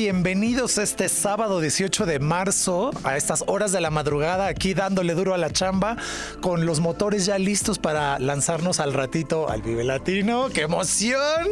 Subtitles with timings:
[0.00, 5.34] Bienvenidos este sábado 18 de marzo a estas horas de la madrugada aquí dándole duro
[5.34, 5.98] a la chamba
[6.40, 10.48] con los motores ya listos para lanzarnos al ratito al Vive Latino.
[10.54, 11.48] ¡Qué emoción!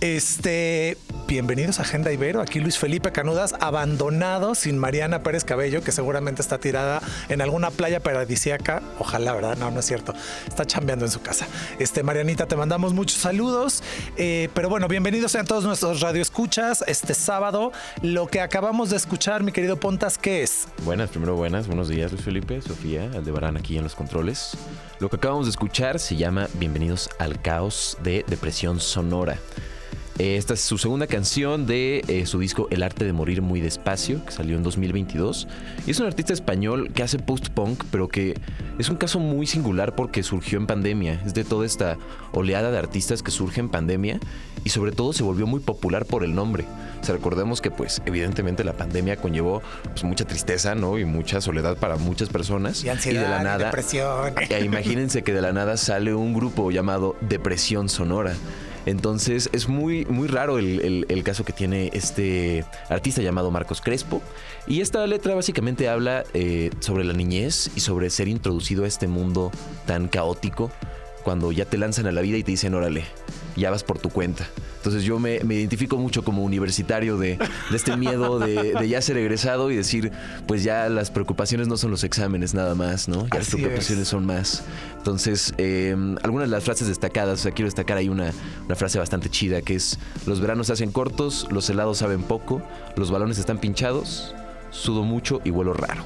[0.00, 5.90] Este, bienvenidos a Agenda Ibero, aquí Luis Felipe Canudas abandonado sin Mariana Pérez Cabello que
[5.90, 8.82] seguramente está tirada en alguna playa paradisíaca.
[8.98, 9.56] Ojalá, ¿verdad?
[9.56, 10.14] No, no es cierto.
[10.46, 11.46] Está chambeando en su casa.
[11.78, 13.82] Este, Marianita, te mandamos muchos saludos.
[14.16, 17.72] Eh, pero bueno, bienvenidos sean todos nuestros radioescuchas este sábado.
[18.02, 20.68] Lo que acabamos de escuchar, mi querido Pontas, ¿qué es?
[20.84, 24.56] Buenas, primero buenas, buenos días Luis Felipe, Sofía, Aldebarán aquí en los controles.
[25.00, 29.38] Lo que acabamos de escuchar se llama Bienvenidos al caos de Depresión Sonora.
[30.18, 33.60] Eh, Esta es su segunda canción de eh, su disco El arte de morir muy
[33.60, 35.46] despacio, que salió en 2022.
[35.86, 38.34] Y es un artista español que hace post-punk, pero que
[38.78, 41.20] es un caso muy singular porque surgió en pandemia.
[41.26, 41.98] Es de toda esta
[42.32, 44.18] oleada de artistas que surge en pandemia
[44.64, 46.64] y sobre todo se volvió muy popular por el nombre.
[47.00, 50.98] O sea, recordemos que pues evidentemente la pandemia conllevó pues, mucha tristeza, ¿no?
[50.98, 52.82] Y mucha soledad para muchas personas.
[52.84, 53.64] Y ansiedad, de la y nada...
[53.66, 54.32] depresión.
[54.64, 58.34] Imagínense que de la nada sale un grupo llamado Depresión Sonora.
[58.86, 64.22] Entonces es muy, muy raro el, el- caso que tiene este artista llamado Marcos Crespo.
[64.68, 69.08] Y esta letra básicamente habla eh, sobre la niñez y sobre ser introducido a este
[69.08, 69.50] mundo
[69.86, 70.70] tan caótico
[71.24, 73.04] cuando ya te lanzan a la vida y te dicen, órale,
[73.56, 74.46] ya vas por tu cuenta.
[74.76, 77.38] Entonces yo me, me identifico mucho como universitario de,
[77.70, 80.12] de este miedo de, de ya ser egresado y decir,
[80.46, 83.26] pues ya las preocupaciones no son los exámenes nada más, ¿no?
[83.28, 84.08] Ya las preocupaciones es.
[84.08, 84.62] son más.
[84.98, 88.32] Entonces, eh, algunas de las frases destacadas, o sea, quiero destacar ahí una,
[88.64, 92.62] una frase bastante chida que es, los veranos se hacen cortos, los helados saben poco,
[92.96, 94.34] los balones están pinchados,
[94.70, 96.04] sudo mucho y huelo raro.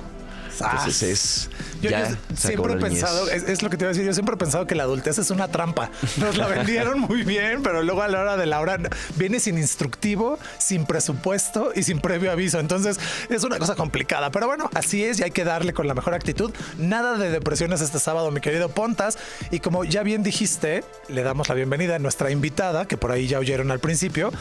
[0.61, 1.51] Entonces es...
[1.81, 4.13] Yo, ya yo siempre he pensado, es, es lo que te iba a decir, yo
[4.13, 5.91] siempre he pensado que la adultez es una trampa.
[6.19, 8.79] Nos la vendieron muy bien, pero luego a la hora de la hora
[9.17, 12.59] viene sin instructivo, sin presupuesto y sin previo aviso.
[12.61, 12.99] Entonces
[13.29, 14.31] es una cosa complicada.
[14.31, 16.53] Pero bueno, así es y hay que darle con la mejor actitud.
[16.79, 19.19] Nada de depresiones este sábado, mi querido Pontas.
[19.51, 23.27] Y como ya bien dijiste, le damos la bienvenida a nuestra invitada, que por ahí
[23.27, 24.33] ya oyeron al principio.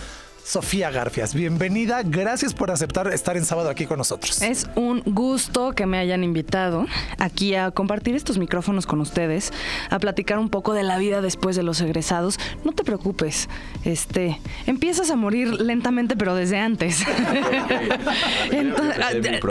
[0.50, 2.02] Sofía Garfias, bienvenida.
[2.04, 4.42] Gracias por aceptar estar en sábado aquí con nosotros.
[4.42, 6.88] Es un gusto que me hayan invitado
[7.20, 9.54] aquí a compartir estos micrófonos con ustedes,
[9.92, 12.40] a platicar un poco de la vida después de los egresados.
[12.64, 13.48] No te preocupes,
[13.86, 17.06] este, empiezas a morir lentamente, pero desde antes.
[18.52, 18.98] Entonces,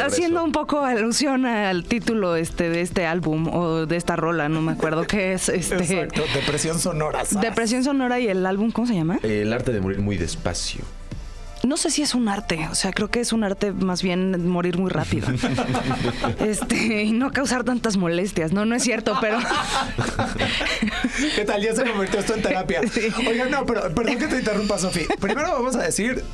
[0.05, 4.63] haciendo un poco alusión al título este de este álbum o de esta rola, no
[4.63, 7.25] me acuerdo qué es, este, Exacto, depresión sonora.
[7.25, 7.49] ¿sabes?
[7.49, 9.21] Depresión sonora y el álbum, ¿cómo se llama?
[9.23, 10.88] El arte de morir muy despacio.
[11.69, 14.49] No sé si es un arte, o sea, creo que es un arte más bien
[14.49, 15.29] morir muy rápido.
[16.41, 18.53] este, y no causar tantas molestias.
[18.53, 19.39] No, no es cierto, pero
[21.37, 21.63] ¿Qué tal?
[21.63, 22.81] Ya se convirtió esto en terapia.
[22.91, 23.13] Sí.
[23.29, 25.09] Oiga, no, pero perdón que te interrumpa, Sofía.
[25.21, 26.25] Primero vamos a decir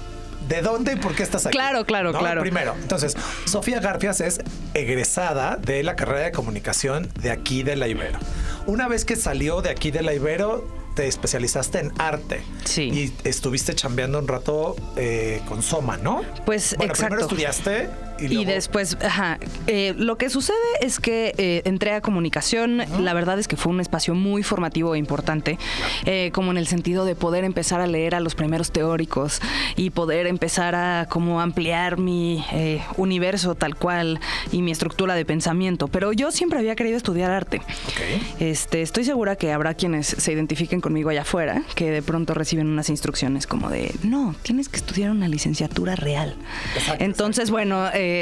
[0.49, 1.57] de dónde y por qué estás aquí.
[1.57, 2.21] Claro, claro, ¿no?
[2.21, 2.41] claro.
[2.41, 4.41] Primero, entonces, Sofía Garfias es
[4.75, 8.21] egresada de la carrera de comunicación de aquí de la Ibero.
[8.67, 12.43] Una vez que salió de aquí de la Ibero, te especializaste en arte.
[12.65, 12.83] Sí.
[12.83, 16.23] Y estuviste chambeando un rato eh, con Soma, ¿no?
[16.47, 17.91] Pues, bueno, primero estudiaste
[18.31, 18.53] y, Y, luego...
[18.53, 23.49] después, ajá, eh, lo que sucede es que eh, entré a comunicación, la verdad es
[23.49, 25.59] que fue un espacio muy formativo e importante,
[26.05, 29.41] eh, como en el sentido de poder empezar a leer a los primeros teóricos
[29.77, 34.21] y poder empezar a como ampliar mi eh, universo tal cual
[34.53, 35.89] y mi estructura de pensamiento.
[35.89, 37.59] Pero yo siempre había querido estudiar arte.
[37.59, 38.41] Ok.
[38.41, 42.67] Este, estoy segura que habrá quienes se identifiquen conmigo allá afuera, que de pronto reciben
[42.69, 46.37] unas instrucciones como de, no, tienes que estudiar una licenciatura real.
[46.77, 48.14] Exacto, Entonces, bueno, eh,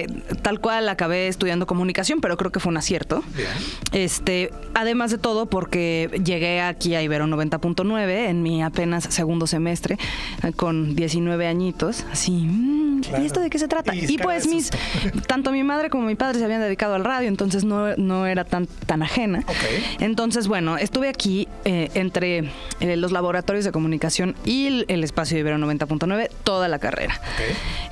[0.42, 3.22] tal cual acabé estudiando comunicación, pero creo que fue un acierto.
[3.36, 3.48] Bien.
[3.92, 9.98] Este, además de todo, porque llegué aquí a Ibero 90.9 en mi apenas segundo semestre,
[10.42, 13.22] eh, con 19 añitos, así, mm, Claro.
[13.22, 13.94] ¿y esto de qué se trata?
[13.94, 14.70] Y pues mis,
[15.26, 18.44] tanto mi madre como mi padre se habían dedicado al radio, entonces no, no era
[18.44, 19.44] tan, tan ajena.
[19.98, 22.50] Entonces, bueno, estuve aquí eh, entre
[22.80, 27.20] eh, los laboratorios de comunicación y el, el espacio de Ibero 90.9 toda la carrera.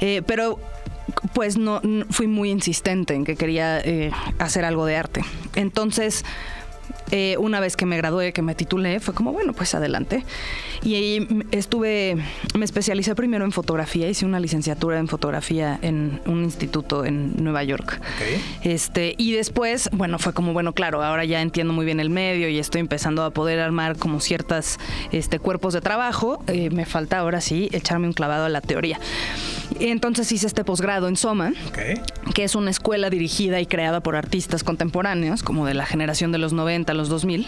[0.00, 0.58] Eh, pero
[1.34, 5.24] pues no, no- fui muy insistente en que quería eh, hacer algo de arte.
[5.56, 6.24] Entonces,
[7.12, 10.24] Eh, una vez que me gradué, que me titulé, fue como, bueno, pues adelante.
[10.84, 12.16] Y ahí estuve,
[12.56, 17.64] me especialicé primero en fotografía, hice una licenciatura en fotografía en un instituto en Nueva
[17.64, 18.00] York.
[18.62, 22.48] Este, y después, bueno, fue como, bueno, claro, ahora ya entiendo muy bien el medio
[22.48, 24.78] y estoy empezando a poder armar como ciertas
[25.10, 26.44] este, cuerpos de trabajo.
[26.46, 29.00] Eh, me falta ahora sí echarme un clavado a la teoría.
[29.78, 31.52] Entonces hice este posgrado en Soma
[32.34, 36.38] que es una escuela dirigida y creada por artistas contemporáneos, como de la generación de
[36.38, 37.46] los 90, los 2000,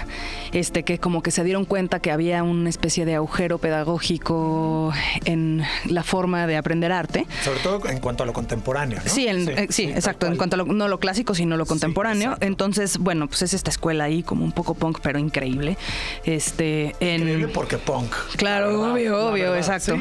[0.52, 4.92] este, que como que se dieron cuenta que había una especie de agujero pedagógico
[5.24, 7.26] en la forma de aprender arte.
[7.44, 9.00] Sobre todo en cuanto a lo contemporáneo.
[9.04, 9.10] ¿no?
[9.10, 10.26] Sí, en- eh, sí, tal exacto.
[10.26, 12.36] En cuanto a lo, no lo clásico, sino lo contemporáneo.
[12.40, 15.76] Entonces, bueno, pues es esta escuela ahí como un poco punk, pero increíble.
[16.24, 18.12] Este, en, Increíble porque punk.
[18.36, 19.96] Claro, verdad, obvio, obvio, verdad, exacto.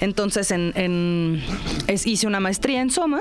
[0.00, 1.42] Entonces, en, en-
[1.86, 3.20] es- hice una maestría en Soma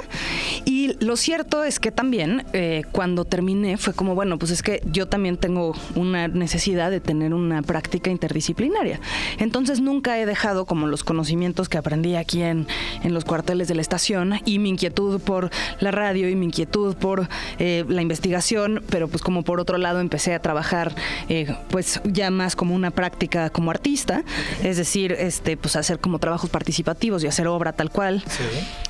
[0.66, 4.82] y lo cierto es que también eh, cuando terminé fue como, bueno, pues es que
[4.92, 9.00] yo también tengo una necesidad de tener una práctica interdisciplinaria.
[9.38, 12.68] Entonces, nunca he dejado como los conocimientos que aprendí aquí en,
[13.04, 15.50] en los cuarteles de la estación y mi inquietud por
[15.80, 17.28] la radio y mi inquietud por
[17.60, 20.94] eh, la investigación, pero pues como por otro lado empecé a trabajar
[21.30, 24.24] eh, pues ya más como una práctica como artista,
[24.64, 28.19] es decir, este pues hacer como trabajos participativos y hacer obra tal cual.
[28.28, 28.44] Sí.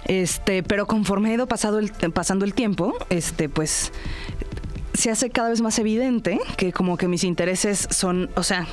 [0.05, 3.91] Este, pero conforme ha ido pasado el, pasando el tiempo, este pues
[4.93, 8.67] se hace cada vez más evidente que como que mis intereses son, o sea,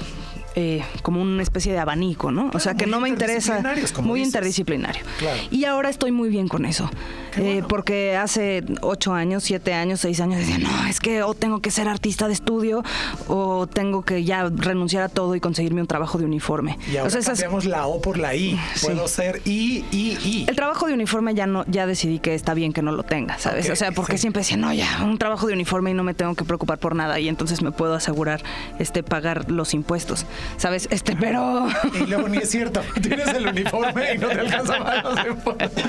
[0.56, 2.50] eh, como una especie de abanico, ¿no?
[2.52, 3.60] o sea, que no me interesa.
[4.02, 4.28] Muy dices.
[4.34, 5.02] interdisciplinario.
[5.18, 5.38] Claro.
[5.50, 6.90] Y ahora estoy muy bien con eso.
[7.36, 11.60] Eh, porque hace ocho años, siete años, seis años decía, no, es que o tengo
[11.60, 12.82] que ser artista de estudio
[13.28, 16.78] o tengo que ya renunciar a todo y conseguirme un trabajo de uniforme.
[16.90, 18.58] Y ahora o sea, esas- la O por la I.
[18.74, 18.86] Sí.
[18.86, 20.46] Puedo ser I, I, I.
[20.48, 23.38] el trabajo de uniforme ya no, ya decidí que está bien que no lo tenga,
[23.38, 23.68] ¿sabes?
[23.68, 24.22] O sea, porque sí.
[24.22, 26.94] siempre decía, no, ya, un trabajo de uniforme y no me tengo que preocupar por
[26.94, 27.20] nada.
[27.20, 28.42] Y entonces me puedo asegurar
[28.78, 30.24] este pagar los impuestos.
[30.56, 30.88] ¿Sabes?
[30.90, 31.66] Este, pero.
[31.94, 32.80] Y luego ni es cierto.
[33.02, 35.84] Tienes el uniforme y no te alcanza los impuestos.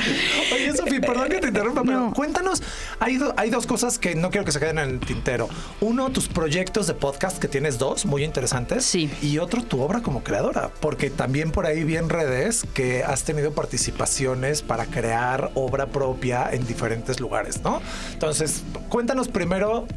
[0.53, 2.13] Oye, Sofi, perdón que te interrumpa, pero No.
[2.13, 2.61] cuéntanos.
[2.99, 5.47] Hay, do- hay dos cosas que no quiero que se queden en el tintero.
[5.81, 8.85] Uno, tus proyectos de podcast, que tienes dos muy interesantes.
[8.85, 9.09] Sí.
[9.21, 10.69] Y otro, tu obra como creadora.
[10.79, 16.49] Porque también por ahí vi en redes que has tenido participaciones para crear obra propia
[16.51, 17.81] en diferentes lugares, ¿no?
[18.13, 19.87] Entonces, cuéntanos primero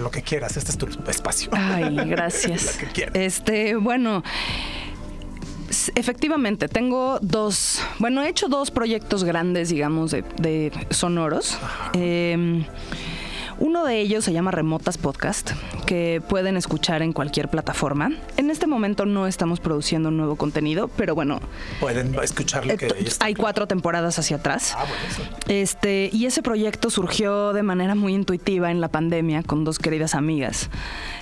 [0.00, 0.56] lo que quieras.
[0.56, 1.50] Este es tu espacio.
[1.52, 2.74] Ay, gracias.
[2.74, 3.14] Lo que quieras.
[3.14, 4.22] Este, bueno.
[5.94, 11.56] Efectivamente, tengo dos, bueno, he hecho dos proyectos grandes, digamos, de, de sonoros.
[11.92, 12.64] Eh,
[13.60, 15.52] uno de ellos se llama Remotas Podcast,
[15.86, 18.10] que pueden escuchar en cualquier plataforma.
[18.36, 21.40] En este momento no estamos produciendo nuevo contenido, pero bueno,
[21.78, 24.74] Pueden escuchar lo que eh, ellos hay cuatro temporadas hacia atrás.
[24.76, 25.36] Ah, buenísimo.
[25.48, 30.14] Este, y ese proyecto surgió de manera muy intuitiva en la pandemia con dos queridas
[30.14, 30.70] amigas.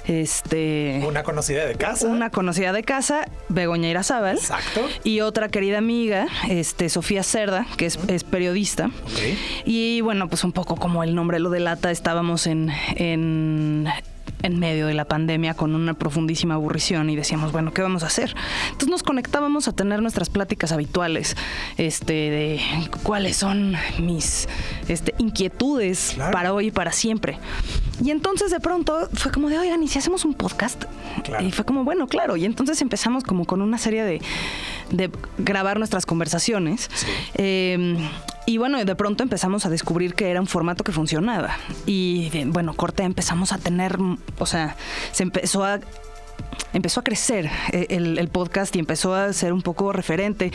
[0.06, 2.06] Este, Una conocida de casa.
[2.06, 4.37] una conocida de casa, Begoña Irazábal.
[4.37, 4.81] Exacto.
[5.05, 8.87] Y otra querida amiga, este, Sofía Cerda, que es, es periodista.
[8.87, 9.64] Ok.
[9.67, 13.88] Y bueno, pues un poco como el nombre lo delata, estábamos en, en,
[14.42, 18.06] en medio de la pandemia con una profundísima aburrición y decíamos, bueno, ¿qué vamos a
[18.06, 18.34] hacer?
[18.66, 21.36] Entonces nos conectábamos a tener nuestras pláticas habituales,
[21.76, 22.60] este, de
[23.02, 24.48] cuáles son mis
[24.88, 26.32] este, inquietudes Claro.
[26.32, 27.38] para hoy y para siempre.
[28.04, 30.84] Y entonces de pronto fue como de, oigan, ¿y si hacemos un podcast?
[31.25, 31.44] Claro.
[31.44, 32.37] Y fue como, bueno, claro.
[32.37, 34.20] Y entonces empezamos como con una serie de,
[34.90, 36.90] de grabar nuestras conversaciones.
[37.35, 37.97] Eh,
[38.47, 41.57] y bueno, de pronto empezamos a descubrir que era un formato que funcionaba.
[41.85, 43.99] Y bueno, corte, empezamos a tener,
[44.38, 44.76] o sea,
[45.12, 45.80] se empezó a
[46.73, 50.52] empezó a crecer eh, el, el podcast y empezó a ser un poco referente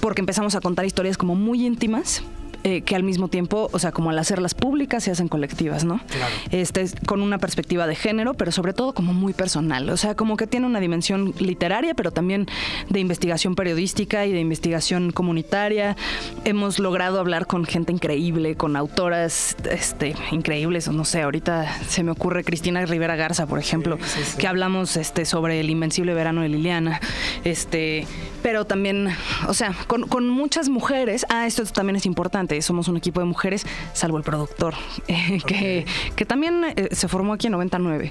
[0.00, 2.22] porque empezamos a contar historias como muy íntimas
[2.62, 6.00] eh, que al mismo tiempo, o sea, como al hacerlas públicas se hacen colectivas, ¿no?
[6.08, 6.34] Claro.
[6.50, 9.88] Este, es con una perspectiva de género, pero sobre todo como muy personal.
[9.88, 12.46] O sea, como que tiene una dimensión literaria, pero también
[12.88, 15.96] de investigación periodística y de investigación comunitaria.
[16.44, 20.88] Hemos logrado hablar con gente increíble, con autoras este, increíbles.
[20.88, 24.38] No sé, ahorita se me ocurre Cristina Rivera Garza, por ejemplo, sí, sí.
[24.38, 27.00] que hablamos este, sobre el invencible verano de Liliana.
[27.44, 28.06] Este,
[28.42, 29.08] pero también,
[29.48, 31.26] o sea, con, con muchas mujeres.
[31.28, 32.49] Ah, esto también es importante.
[32.62, 34.74] Somos un equipo de mujeres, salvo el productor,
[35.08, 38.10] eh, que, que también eh, se formó aquí en 99.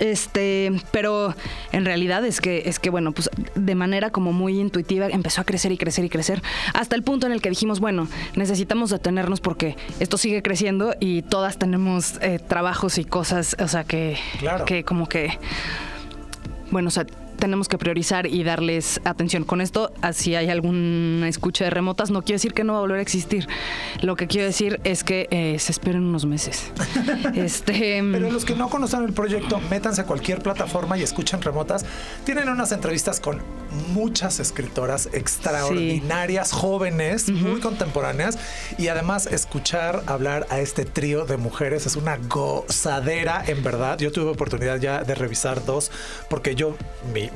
[0.00, 1.34] Este, pero
[1.72, 5.44] en realidad es que, es que, bueno, pues de manera como muy intuitiva empezó a
[5.44, 6.42] crecer y crecer y crecer.
[6.72, 11.22] Hasta el punto en el que dijimos, bueno, necesitamos detenernos porque esto sigue creciendo y
[11.22, 14.64] todas tenemos eh, trabajos y cosas, o sea, que, Claro.
[14.64, 15.38] que como que
[16.70, 17.06] bueno, o sea,
[17.44, 19.44] tenemos que priorizar y darles atención.
[19.44, 22.80] Con esto, si hay alguna escucha de remotas, no quiero decir que no va a
[22.80, 23.46] volver a existir.
[24.00, 26.72] Lo que quiero decir es que eh, se esperen unos meses.
[27.34, 31.84] este, Pero los que no conocen el proyecto, métanse a cualquier plataforma y escuchen remotas.
[32.24, 33.42] Tienen unas entrevistas con
[33.92, 38.38] muchas escritoras extraordinarias, jóvenes, muy contemporáneas
[38.78, 43.98] y además escuchar hablar a este trío de mujeres es una gozadera, en verdad.
[43.98, 45.90] Yo tuve oportunidad ya de revisar dos
[46.28, 46.76] porque yo,
[47.12, 47.30] mi,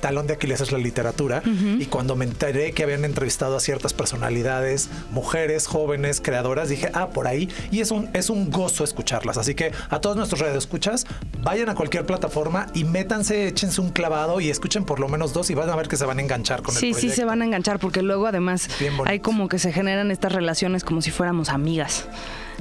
[0.00, 3.92] talón de Aquiles es la literatura y cuando me enteré que habían entrevistado a ciertas
[3.92, 7.48] personalidades, mujeres, jóvenes, creadoras, dije, ah, por ahí.
[7.70, 9.36] Y es un, es un gozo escucharlas.
[9.36, 11.06] Así que a todos nuestros escuchas
[11.42, 15.39] vayan a cualquier plataforma y métanse, échense un clavado y escuchen por lo menos dos
[15.48, 17.14] y van a ver que se van a enganchar con sí, el proyecto.
[17.14, 18.68] Sí, se van a enganchar porque luego además
[19.06, 22.06] hay como que se generan estas relaciones como si fuéramos amigas.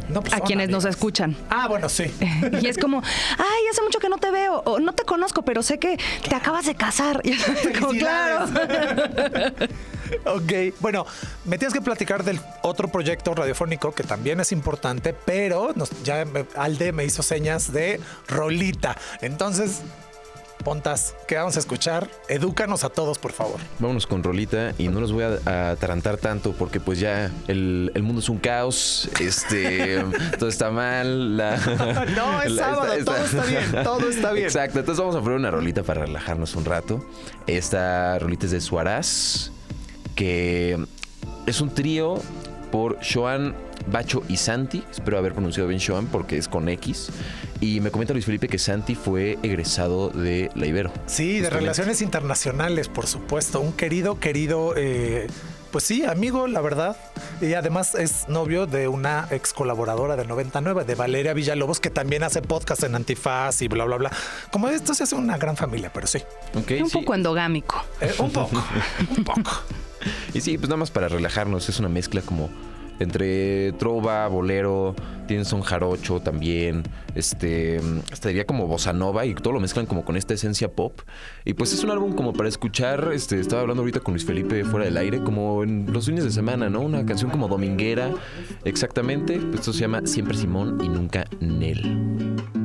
[0.07, 1.35] Pues a quienes nos escuchan.
[1.49, 2.05] Ah, bueno, sí.
[2.61, 3.01] y es como,
[3.37, 6.35] ay, hace mucho que no te veo, o no te conozco, pero sé que te
[6.35, 7.21] acabas de casar.
[7.79, 8.45] como, claro.
[10.25, 11.05] ok, bueno,
[11.45, 16.91] me tienes que platicar del otro proyecto radiofónico que también es importante, pero ya Alde
[16.91, 18.97] me hizo señas de rolita.
[19.21, 19.81] Entonces,
[20.63, 22.09] Pontas, ¿qué vamos a escuchar?
[22.27, 23.59] Edúcanos a todos, por favor.
[23.79, 28.19] Vámonos con Rolita y no los voy a atarantar tanto porque pues ya el, mundo
[28.19, 30.03] es un caos, este,
[30.37, 31.37] todo está mal.
[31.37, 34.45] no, es sábado, todo está bien, todo está bien.
[34.47, 37.05] Exacto, entonces vamos a poner una rolita para relajarnos un rato.
[37.47, 39.53] Esta rolita es de Suarás,
[40.15, 40.77] que
[41.45, 42.21] es un trío
[42.69, 43.55] por Joan
[43.87, 44.83] Bacho y Santi.
[44.91, 47.09] Espero haber pronunciado bien Joan porque es con X.
[47.61, 50.91] Y me comenta Luis Felipe que Santi fue egresado de la Ibero.
[51.07, 53.59] Sí, de Relaciones Internacionales, por supuesto.
[53.59, 54.73] Un querido, querido...
[54.77, 55.27] Eh,
[55.71, 56.97] pues sí, amigo, la verdad.
[57.41, 62.23] Y además es novio de una ex colaboradora de 99, de Valeria Villalobos, que también
[62.23, 64.11] hace podcast en Antifaz y bla, bla, bla.
[64.51, 66.19] Como esto se hace una gran familia, pero sí.
[66.55, 67.83] un poco endogámico.
[68.01, 68.61] Eh, un poco,
[69.15, 69.51] un poco.
[70.33, 72.49] Y sí, pues nada más para relajarnos, es una mezcla como
[72.99, 74.95] entre trova, bolero,
[75.27, 76.83] tienen son jarocho también,
[77.15, 77.79] este,
[78.11, 81.01] hasta diría como bossa nova y todo lo mezclan como con esta esencia pop.
[81.45, 84.63] Y pues es un álbum como para escuchar, este, estaba hablando ahorita con Luis Felipe
[84.65, 86.81] fuera del aire, como en los fines de semana, ¿no?
[86.81, 88.11] Una canción como dominguera,
[88.65, 89.39] exactamente.
[89.53, 92.58] Esto se llama Siempre Simón y Nunca Nel.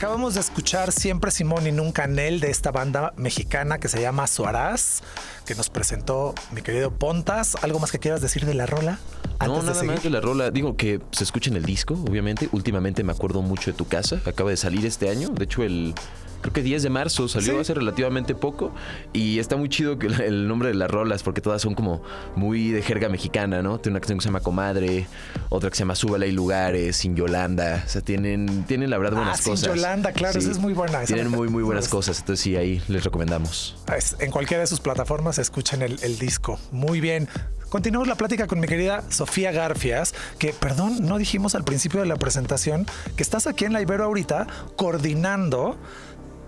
[0.00, 4.26] Acabamos de escuchar Siempre Simón y Nunca Nel de esta banda mexicana que se llama
[4.26, 5.02] Suarás,
[5.44, 7.54] que nos presentó mi querido Pontas.
[7.60, 8.98] ¿Algo más que quieras decir de la rola?
[9.40, 10.50] no, nada más de la rola.
[10.50, 12.48] Digo que se escucha en el disco, obviamente.
[12.52, 14.22] Últimamente me acuerdo mucho de tu casa.
[14.24, 15.28] Acaba de salir este año.
[15.28, 15.94] De hecho, el
[16.40, 18.72] creo que 10 de marzo, salió hace relativamente poco
[19.12, 22.02] y está muy chido que el nombre de las rolas porque todas son como
[22.36, 23.78] muy de jerga mexicana, ¿no?
[23.78, 25.06] Tiene una canción que se llama Comadre,
[25.48, 29.18] otra que se llama Súbala y lugares, Sin Yolanda, o sea, tienen, tienen la verdad
[29.18, 29.60] buenas ah, cosas.
[29.60, 31.02] Sin Yolanda, claro, esa es muy buena.
[31.04, 33.76] Tienen muy, muy buenas cosas, entonces sí, ahí les recomendamos.
[34.18, 36.58] En cualquiera de sus plataformas escuchen el, el disco.
[36.70, 37.28] Muy bien.
[37.70, 42.06] Continuamos la plática con mi querida Sofía Garfias, que, perdón, no dijimos al principio de
[42.06, 42.84] la presentación
[43.16, 45.78] que estás aquí en la Ibero ahorita coordinando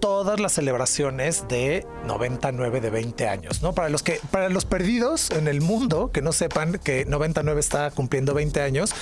[0.03, 3.73] todas las celebraciones de 99 de 20 años, ¿no?
[3.73, 7.89] Para los que para los perdidos en el mundo que no sepan que 99 está
[7.93, 8.93] cumpliendo 20 años,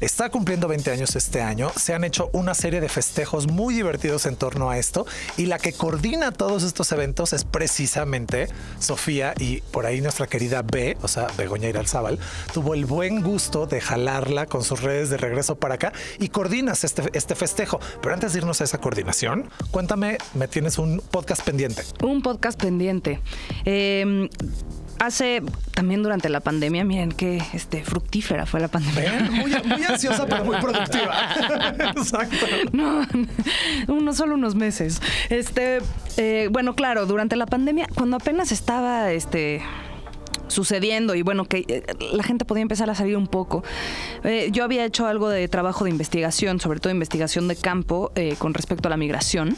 [0.00, 1.70] está cumpliendo 20 años este año.
[1.76, 5.58] Se han hecho una serie de festejos muy divertidos en torno a esto y la
[5.58, 11.08] que coordina todos estos eventos es precisamente Sofía y por ahí nuestra querida B, o
[11.08, 12.18] sea, Begoña Iralzábal,
[12.52, 16.84] tuvo el buen gusto de jalarla con sus redes de regreso para acá y coordinas
[16.84, 17.80] este, este festejo.
[18.02, 21.82] Pero antes de irnos a esa coordinación, cuéntame, me tienes un podcast pendiente.
[22.02, 23.20] Un podcast pendiente.
[23.64, 24.28] Eh,
[25.00, 25.42] hace
[25.74, 29.30] también durante la pandemia, miren qué este, fructífera fue la pandemia.
[29.30, 31.34] Muy, ansiosa, pero muy productiva.
[31.96, 32.46] Exacto.
[32.72, 33.06] No,
[33.88, 35.00] no solo unos meses.
[35.30, 35.78] Este,
[36.18, 39.62] eh, bueno, claro, durante la pandemia, cuando apenas estaba este
[40.48, 43.64] sucediendo y bueno, que eh, la gente podía empezar a salir un poco.
[44.22, 48.52] Eh, yo había hecho algo de trabajo de investigación, sobre todo investigación de campo con
[48.52, 49.56] respecto a la migración.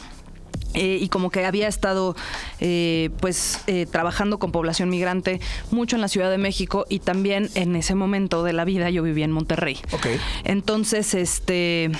[0.73, 2.15] Eh, y como que había estado
[2.59, 7.49] eh, pues eh, trabajando con población migrante mucho en la Ciudad de México y también
[7.53, 9.77] en ese momento de la vida yo vivía en Monterrey.
[9.91, 10.19] Okay.
[10.43, 11.91] Entonces, este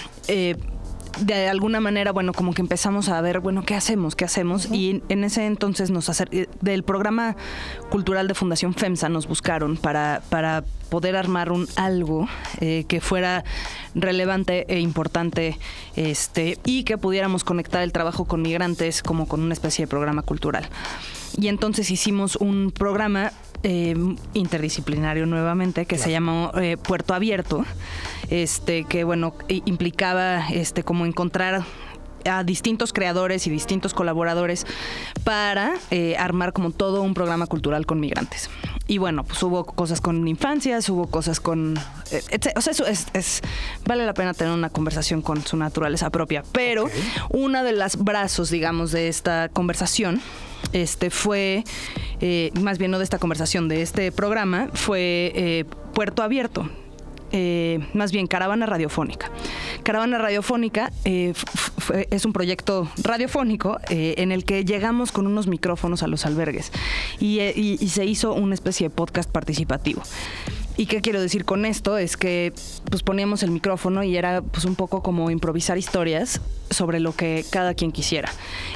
[1.20, 4.15] de alguna manera, bueno, como que empezamos a ver, bueno, ¿qué hacemos?
[4.15, 4.67] ¿Qué hacemos?
[4.72, 6.29] Y en ese entonces nos acer
[6.62, 7.36] del programa
[7.89, 12.27] cultural de Fundación FEMSA nos buscaron para, para poder armar un algo
[12.62, 13.43] eh, que fuera
[13.96, 15.58] relevante e importante
[15.96, 20.22] este, y que pudiéramos conectar el trabajo con migrantes como con una especie de programa
[20.22, 20.70] cultural.
[21.38, 23.32] Y entonces hicimos un programa
[23.63, 23.96] eh,
[24.34, 27.66] interdisciplinario nuevamente que se llamó eh, Puerto Abierto,
[28.30, 31.63] este que bueno implicaba este como encontrar
[32.25, 34.65] a distintos creadores y distintos colaboradores
[35.24, 38.50] para eh, armar como todo un programa cultural con migrantes.
[38.88, 41.77] Y bueno, pues hubo cosas con infancias, hubo cosas con...
[42.12, 42.22] Eh,
[42.56, 43.42] o sea, eso es,
[43.86, 46.44] Vale la pena tener una conversación con su naturaleza propia.
[46.51, 46.89] Pero
[47.30, 50.22] una de las brazos, digamos, de esta conversación
[50.72, 51.63] este fue,
[52.20, 56.70] eh, más bien no de esta conversación, de este programa, fue Puerto Abierto.
[57.94, 59.30] más bien Caravana Radiofónica.
[59.84, 61.34] Caravana Radiofónica eh,
[62.10, 66.72] es un proyecto radiofónico eh, en el que llegamos con unos micrófonos a los albergues
[67.20, 70.02] y, eh, y se hizo una especie de podcast participativo.
[70.75, 71.98] ¿Y qué quiero decir con esto?
[71.98, 72.51] Es que
[72.89, 77.46] pues poníamos el micrófono y era pues un poco como improvisar historias sobre lo que
[77.51, 78.32] cada quien quisiera.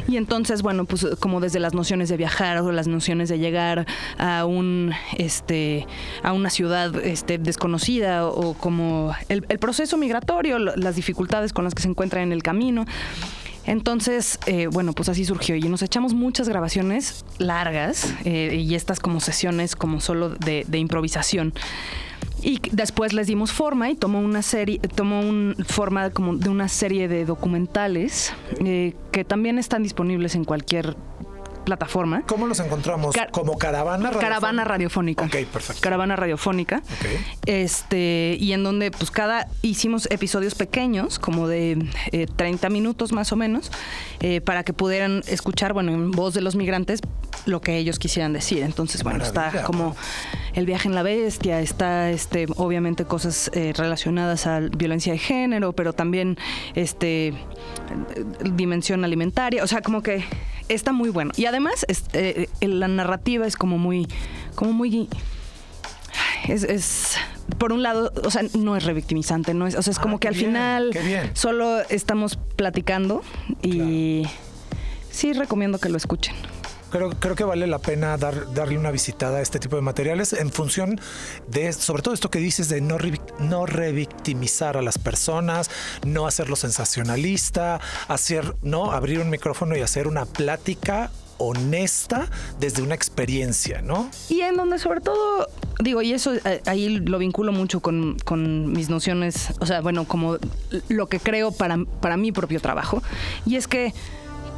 [0.07, 3.87] Y entonces, bueno, pues como desde las nociones de viajar o las nociones de llegar
[4.19, 5.87] a un este
[6.21, 11.73] a una ciudad este desconocida o como el, el proceso migratorio, las dificultades con las
[11.73, 12.85] que se encuentra en el camino.
[13.67, 18.99] Entonces, eh, bueno, pues así surgió y nos echamos muchas grabaciones largas eh, y estas
[19.01, 21.53] como sesiones como solo de, improvisación.
[22.41, 26.69] Y después les dimos forma y tomó una serie, tomó un forma como de una
[26.69, 28.31] serie de documentales
[28.63, 30.95] eh, que también están disponibles en cualquier
[31.67, 32.23] plataforma.
[32.25, 33.13] ¿Cómo los encontramos?
[33.31, 34.27] ¿Como caravana radiofónica?
[34.29, 35.25] Caravana radiofónica.
[35.25, 35.81] Ok, perfecto.
[35.81, 36.81] Caravana radiofónica.
[37.45, 41.85] Este, y en donde pues cada hicimos episodios pequeños, como de
[42.37, 43.69] 30 eh, minutos más o menos,
[44.21, 47.01] eh, para que pudieran escuchar, bueno, en voz de los migrantes,
[47.45, 48.63] lo que ellos quisieran decir.
[48.63, 49.93] Entonces, bueno, está como
[50.53, 55.73] el viaje en la bestia, está este, obviamente cosas eh, relacionadas a violencia de género,
[55.73, 56.37] pero también
[56.75, 57.33] este
[58.53, 59.65] dimensión alimentaria.
[59.65, 60.23] O sea, como que
[60.69, 61.31] está muy bueno.
[61.35, 64.07] Y además, eh, la narrativa es como muy,
[64.55, 65.07] como muy
[66.47, 67.17] es,
[67.57, 70.19] por un lado, o sea, no es revictimizante, no es, o sea, es como ah,
[70.19, 70.91] que al final
[71.33, 73.21] solo estamos platicando
[73.61, 74.23] y
[75.11, 76.35] sí recomiendo que lo escuchen.
[76.89, 80.33] Creo, creo que vale la pena dar, darle una visitada a este tipo de materiales
[80.33, 80.99] en función
[81.47, 82.97] de, sobre todo esto que dices de no,
[83.39, 85.69] no revictimizar a las personas,
[86.05, 92.95] no hacerlo sensacionalista, hacer, no, abrir un micrófono y hacer una plática honesta desde una
[92.95, 94.09] experiencia, ¿no?
[94.29, 95.47] Y en donde sobre todo,
[95.79, 100.05] digo, y eso eh, ahí lo vinculo mucho con, con, mis nociones, o sea, bueno,
[100.05, 100.37] como
[100.89, 103.03] lo que creo para, para mi propio trabajo,
[103.45, 103.93] y es que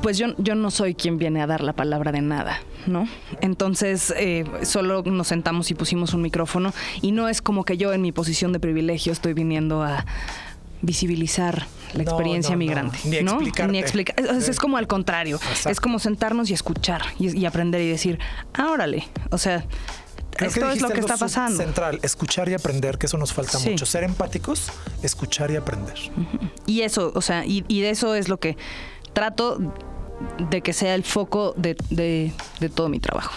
[0.02, 3.08] pues yo, yo no soy quien viene a dar la palabra de nada, ¿no?
[3.42, 7.94] Entonces eh, solo nos sentamos y pusimos un micrófono y no es como que yo
[7.94, 10.06] en mi posición de privilegio estoy viniendo a
[10.82, 12.98] visibilizar la experiencia migrante.
[13.06, 13.40] Ni ¿no?
[13.40, 14.16] Ni explicar.
[14.20, 15.40] Es, como al contrario.
[15.66, 18.20] Es como sentarnos y escuchar y, aprender y decir,
[18.54, 19.08] ah, órale.
[19.32, 19.66] O sea,
[20.40, 21.58] esto es lo que está pasando.
[21.58, 23.86] Central, escuchar y aprender, que eso nos falta mucho.
[23.86, 24.72] Ser empáticos,
[25.04, 25.98] escuchar y aprender.
[26.66, 28.56] Y eso, o sea, y, y de eso es lo que
[29.20, 29.58] trato
[30.50, 33.34] de que sea el foco de, de, todo mi trabajo.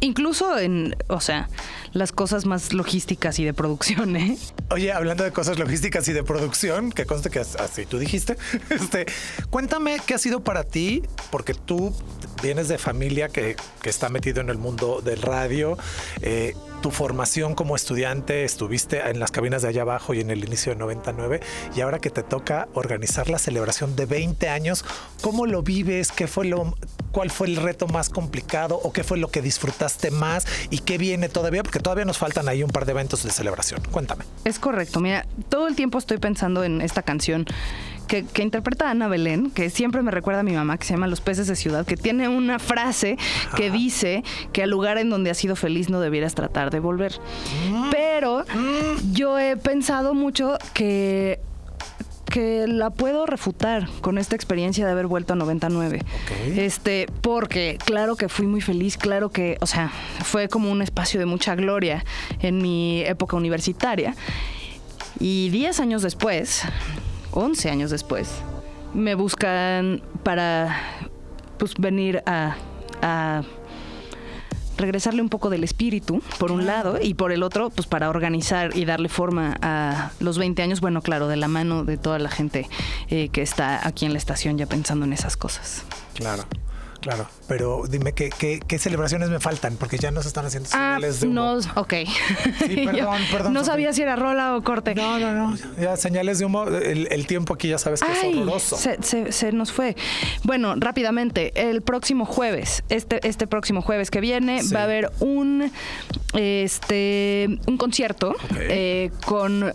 [0.00, 1.48] Incluso en, o sea,
[1.92, 4.38] las cosas más logísticas y de producción, ¿eh?
[4.70, 8.36] Oye, hablando de cosas logísticas y de producción, que conste que así tú dijiste,
[8.70, 9.06] este,
[9.50, 11.94] cuéntame qué ha sido para ti, porque tú
[12.42, 15.76] vienes de familia que, que está metido en el mundo del radio.
[16.22, 20.44] Eh, tu formación como estudiante, estuviste en las cabinas de allá abajo y en el
[20.44, 21.40] inicio de 99,
[21.74, 24.84] y ahora que te toca organizar la celebración de 20 años,
[25.20, 26.12] ¿cómo lo vives?
[26.12, 26.76] ¿Qué fue lo,
[27.12, 30.98] ¿Cuál fue el reto más complicado o qué fue lo que disfrutaste más y qué
[30.98, 31.62] viene todavía?
[31.62, 33.80] Porque todavía nos faltan ahí un par de eventos de celebración.
[33.90, 34.24] Cuéntame.
[34.44, 37.46] Es correcto, mira, todo el tiempo estoy pensando en esta canción
[38.08, 41.20] que, interpreta Ana Belén, que siempre me recuerda a mi mamá, que se llama Los
[41.20, 43.16] peces de ciudad, que tiene una frase
[43.54, 47.12] que dice que al lugar en donde has sido feliz no debieras tratar de volver.
[47.70, 47.90] Mm.
[47.90, 49.12] Pero mm.
[49.12, 51.37] yo he pensado mucho que
[52.28, 56.00] que la puedo refutar con esta experiencia de haber vuelto a 99.
[56.56, 59.90] Este, porque claro que fui muy feliz, claro que, o sea,
[60.24, 62.04] fue como un espacio de mucha gloria
[62.40, 64.14] en mi época universitaria.
[65.18, 66.62] Y 10 años después,
[67.32, 68.30] 11 años después,
[68.94, 70.80] me buscan para
[71.58, 72.56] pues, venir a,
[74.78, 78.76] regresarle un poco del espíritu, por un lado, y por el otro, pues para organizar
[78.76, 82.30] y darle forma a los 20 años, bueno, claro, de la mano de toda la
[82.30, 82.68] gente
[83.10, 85.84] eh, que está aquí en la estación ya pensando en esas cosas.
[86.14, 86.44] Claro.
[87.00, 87.26] Claro.
[87.46, 91.20] Pero dime qué, qué, qué celebraciones me faltan, porque ya nos están haciendo Ah, señales
[91.20, 91.34] de humo.
[91.34, 91.94] no, ok.
[92.66, 94.94] Sí, perdón, perdón, No sabía si era rola o corte.
[94.94, 95.56] No, no, no.
[95.80, 96.64] Ya señales de humo.
[96.66, 98.76] El, el tiempo aquí ya sabes que es horroroso.
[98.76, 99.96] se, se- se nos fue.
[100.44, 104.74] Bueno, rápidamente, el próximo jueves, este, este próximo jueves que viene, Sí.
[104.74, 105.70] va a haber un,
[106.34, 109.72] este, un concierto eh, con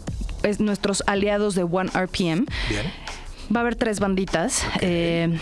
[0.60, 2.46] nuestros aliados de One RPM.
[2.70, 2.86] Bien.
[3.56, 4.64] Va a haber tres banditas.
[4.82, 5.38] eh,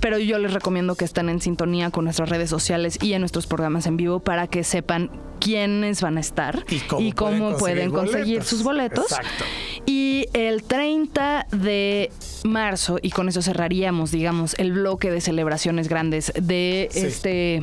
[0.00, 3.46] pero yo les recomiendo que estén en sintonía con nuestras redes sociales y en nuestros
[3.46, 6.64] programas en vivo para que sepan quiénes van a estar
[6.98, 8.48] Y cómo pueden pueden conseguir conseguir boletos.
[8.48, 9.04] sus boletos.
[9.12, 9.44] Exacto.
[9.86, 12.10] Y el 30 de
[12.44, 17.00] marzo, y con eso cerraríamos, digamos, el bloque de celebraciones grandes de Sí.
[17.06, 17.62] este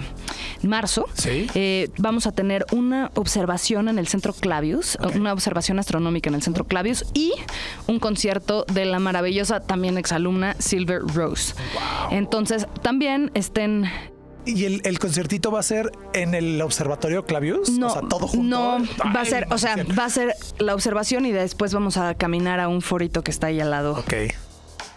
[0.62, 1.48] marzo, Sí.
[1.54, 6.42] eh, vamos a tener una observación en el Centro Clavius, una observación astronómica en el
[6.42, 7.34] Centro Clavius y
[7.88, 11.54] un concierto de la maravillosa también exalumna Silver Rose.
[12.12, 13.86] Entonces, también estén
[14.46, 17.70] ¿Y el, el conciertito va a ser en el observatorio Clavius?
[17.70, 18.44] No, o sea, todo junto.
[18.44, 22.14] no, va a ser, o sea, va a ser la observación y después vamos a
[22.16, 23.94] caminar a un forito que está ahí al lado.
[23.94, 24.14] Ok.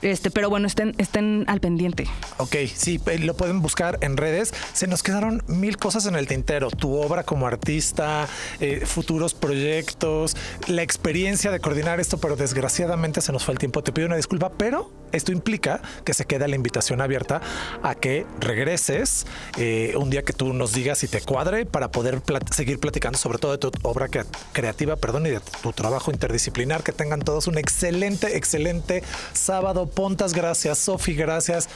[0.02, 2.06] Este, pero bueno, estén, estén al pendiente.
[2.38, 4.52] Ok, sí, lo pueden buscar en redes.
[4.72, 6.70] Se nos quedaron mil cosas en el tintero.
[6.70, 8.28] Tu obra como artista,
[8.60, 13.82] eh, futuros proyectos, la experiencia de coordinar esto, pero desgraciadamente se nos fue el tiempo.
[13.82, 17.40] Te pido una disculpa, pero esto implica que se queda la invitación abierta
[17.82, 22.20] a que regreses eh, un día que tú nos digas si te cuadre para poder
[22.50, 26.82] seguir platicando sobre todo de tu obra crea- creativa, perdón, y de tu trabajo interdisciplinar.
[26.82, 29.85] Que tengan todos un excelente, excelente sábado.
[29.86, 30.78] Pontas, gracias.
[30.78, 31.68] Sofi, gracias.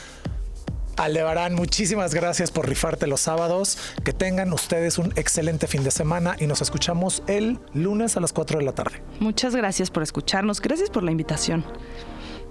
[0.96, 3.78] Aldebarán, muchísimas gracias por rifarte los sábados.
[4.04, 8.32] Que tengan ustedes un excelente fin de semana y nos escuchamos el lunes a las
[8.32, 9.02] 4 de la tarde.
[9.18, 10.60] Muchas gracias por escucharnos.
[10.60, 11.64] Gracias por la invitación.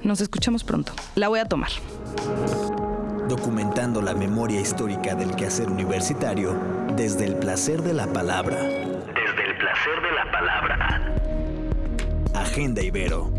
[0.01, 0.93] Nos escuchamos pronto.
[1.15, 1.69] La voy a tomar.
[3.27, 6.59] Documentando la memoria histórica del quehacer universitario
[6.95, 8.57] desde el placer de la palabra.
[8.57, 11.15] Desde el placer de la palabra.
[12.33, 13.38] Agenda Ibero.